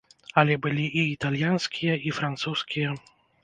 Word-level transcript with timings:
Але 0.41 0.55
былі 0.63 0.85
і 1.03 1.03
італьянскія, 1.17 2.01
і 2.07 2.17
французскія. 2.23 2.99